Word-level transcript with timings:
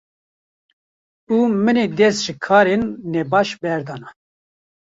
û 1.35 1.35
min 1.63 1.77
ê 1.85 1.87
dest 1.97 2.19
ji 2.25 2.33
karên 2.45 2.83
nebaş 3.13 3.49
berdana. 3.61 4.09